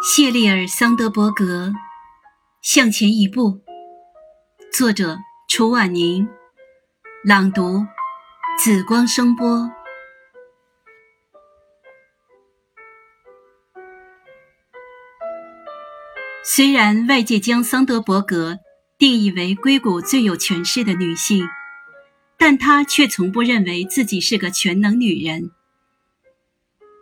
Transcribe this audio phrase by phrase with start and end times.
[0.00, 1.66] 谢丽尔·桑德伯格，
[2.62, 3.50] 《向前一步》，
[4.72, 5.18] 作者：
[5.48, 6.28] 楚婉宁，
[7.24, 7.84] 朗读：
[8.56, 9.68] 紫光声波。
[16.44, 18.60] 虽然外界将桑德伯格
[18.98, 21.44] 定义为硅谷最有权势的女性，
[22.36, 25.50] 但她却从不认为自己是个全能女人。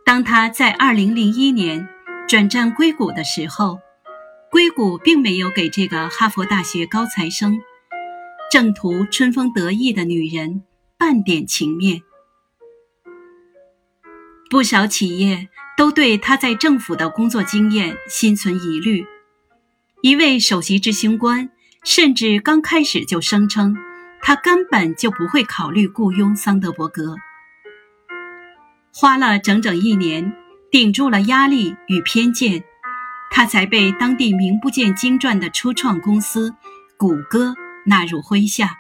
[0.02, 1.95] 当她在2001年。
[2.28, 3.78] 转战硅谷的时候，
[4.50, 7.60] 硅谷并没有给这个哈佛大学高材生、
[8.50, 10.64] 正图春风得意的女人
[10.98, 12.02] 半点情面。
[14.50, 19.06] 不少企业都对他在政府的工作经验心存疑虑。
[20.02, 21.50] 一位首席执行官
[21.84, 23.76] 甚至刚开始就声称，
[24.20, 27.14] 他根本就不会考虑雇佣桑德伯格。
[28.92, 30.32] 花了整整一年。
[30.76, 32.62] 顶住了压力与偏见，
[33.30, 36.54] 他才被当地名不见经传的初创公司
[36.98, 37.54] 谷歌
[37.86, 38.76] 纳入麾下，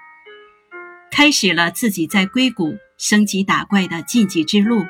[1.10, 4.84] 开始了自己在硅谷升级打怪的晋级之路。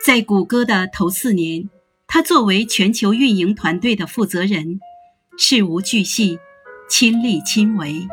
[0.00, 1.68] 在谷歌的头四年，
[2.06, 4.78] 他作为全球运营团队的负责人，
[5.36, 6.38] 事无巨细，
[6.88, 8.06] 亲力亲为。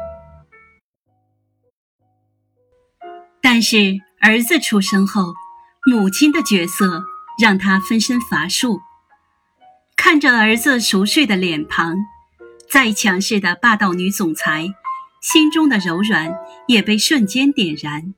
[3.39, 5.35] 但是儿子出生后，
[5.85, 7.03] 母亲的角色
[7.37, 8.79] 让他分身乏术，
[9.97, 11.97] 看着儿子熟睡的脸庞，
[12.69, 14.73] 再强势的霸道女总裁，
[15.21, 16.33] 心中的柔软
[16.67, 18.13] 也被瞬间点燃，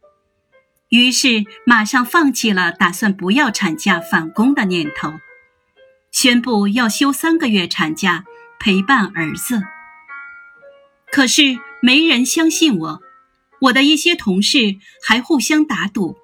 [0.90, 5.14] 于是马上放弃了打算不要产假返工的念头，
[6.12, 8.26] 宣布要休三个月产假
[8.60, 9.64] 陪伴儿子。
[11.12, 13.02] 可是没人相信我，
[13.60, 16.20] 我的一些同事还互相打赌。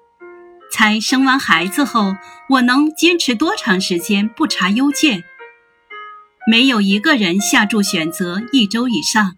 [0.72, 2.16] 才生完孩子后，
[2.48, 5.22] 我能坚持多长时间不查邮件？
[6.50, 9.36] 没有一个人下注选择一周以上。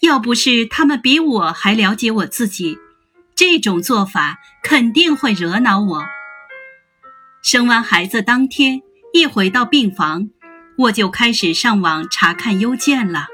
[0.00, 2.78] 要不是他们比我还了解我自己，
[3.36, 6.02] 这种做法肯定会惹恼我。
[7.42, 8.80] 生完孩子当天，
[9.12, 10.30] 一回到病房，
[10.78, 13.26] 我就开始上网查看邮件了。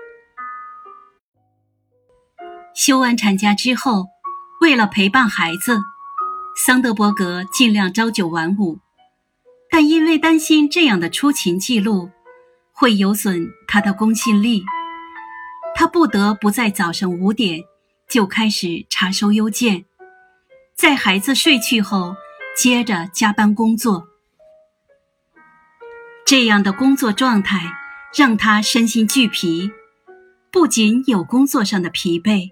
[2.74, 4.06] 休完产假之后，
[4.60, 5.80] 为了陪伴孩子。
[6.62, 8.78] 桑德伯格尽量朝九晚五，
[9.70, 12.10] 但因为担心这样的出勤记录
[12.70, 14.62] 会有损他的公信力，
[15.74, 17.62] 他不得不在早上五点
[18.10, 19.86] 就开始查收邮件，
[20.76, 22.14] 在孩子睡去后
[22.54, 24.06] 接着加班工作。
[26.26, 27.72] 这样的工作状态
[28.14, 29.70] 让他身心俱疲，
[30.52, 32.50] 不仅有工作上的疲惫，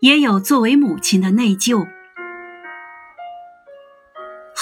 [0.00, 1.86] 也有作为母亲的内疚。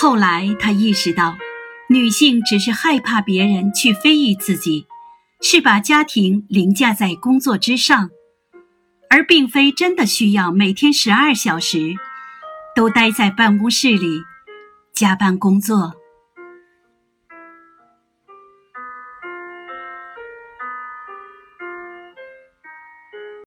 [0.02, 1.36] 后来，他意识到，
[1.88, 4.88] 女性只是害怕别人去非议自己，
[5.40, 8.10] 是把家庭凌驾在工作之上，
[9.08, 11.94] 而并非真的需要每天十二小时
[12.74, 14.24] 都待在办公室里
[14.92, 15.92] 加班工作。